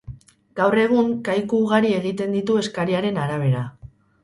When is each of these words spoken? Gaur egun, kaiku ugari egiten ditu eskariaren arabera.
Gaur 0.59 0.77
egun, 0.83 1.11
kaiku 1.27 1.59
ugari 1.67 1.93
egiten 1.99 2.35
ditu 2.39 2.57
eskariaren 2.65 3.23
arabera. 3.27 3.65